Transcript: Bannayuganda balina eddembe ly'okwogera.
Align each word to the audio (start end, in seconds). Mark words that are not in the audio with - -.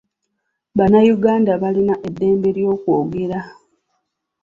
Bannayuganda 0.77 1.51
balina 1.63 1.95
eddembe 2.07 2.49
ly'okwogera. 2.57 3.39